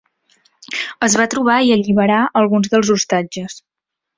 Es 1.07 1.17
va 1.21 1.27
trobar 1.35 1.59
i 1.67 1.71
alliberar 1.75 2.23
alguns 2.43 2.73
dels 2.73 2.93
hostatges. 2.97 3.63